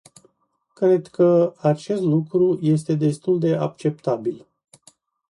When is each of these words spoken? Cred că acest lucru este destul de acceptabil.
Cred 0.73 1.07
că 1.07 1.53
acest 1.57 2.01
lucru 2.01 2.59
este 2.61 2.95
destul 2.95 3.39
de 3.39 3.55
acceptabil. 3.55 4.45